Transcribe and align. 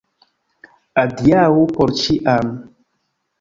Adiaŭ 1.01 1.51
por 1.77 1.95
ĉiam. 2.01 2.51